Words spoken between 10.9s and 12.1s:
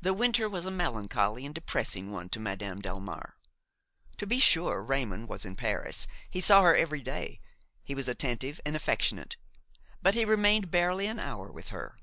an hour with her.